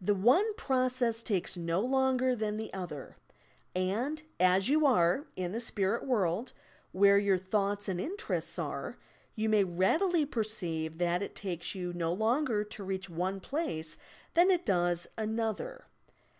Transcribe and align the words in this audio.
The 0.00 0.16
one 0.16 0.56
process 0.56 1.22
takes 1.22 1.56
no 1.56 1.78
longer 1.82 2.34
than 2.34 2.56
the 2.56 2.74
other, 2.74 3.16
and, 3.76 4.20
as 4.40 4.68
you 4.68 4.84
are 4.86 5.28
{in 5.36 5.52
the 5.52 5.60
spirit 5.60 6.04
world) 6.04 6.52
where 6.90 7.16
your 7.16 7.38
thoughts 7.38 7.88
and 7.88 8.00
interests 8.00 8.58
are, 8.58 8.96
you 9.36 9.48
may 9.48 9.62
readily 9.62 10.26
perceive 10.26 10.98
that 10.98 11.22
it 11.22 11.36
takes 11.36 11.76
you 11.76 11.92
no 11.92 12.12
longer 12.12 12.64
to 12.64 12.82
reach 12.82 13.08
one 13.08 13.38
place 13.38 13.98
than 14.34 14.50
it 14.50 14.66
does 14.66 15.06
another. 15.16 15.86